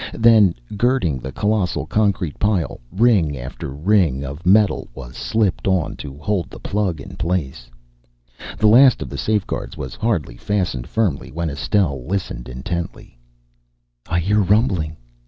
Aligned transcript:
Then, 0.17 0.55
girding 0.77 1.19
the 1.19 1.31
colossal 1.31 1.85
concrete 1.85 2.39
pile, 2.39 2.79
ring 2.91 3.37
after 3.37 3.69
ring 3.69 4.23
of 4.23 4.47
metal 4.47 4.87
was 4.95 5.15
slipped 5.15 5.67
on, 5.67 5.95
to 5.97 6.17
hold 6.17 6.49
the 6.49 6.59
plug 6.59 6.99
in 6.99 7.15
place. 7.17 7.69
The 8.57 8.65
last 8.65 9.03
of 9.03 9.09
the 9.09 9.17
safeguards 9.19 9.77
was 9.77 9.93
hardly 9.93 10.37
fastened 10.37 10.87
firmly 10.87 11.31
when 11.31 11.51
Estelle 11.51 12.03
listened 12.03 12.49
intently. 12.49 13.19
"I 14.09 14.17
hear 14.17 14.39
a 14.39 14.43
rumbling!" 14.43 14.97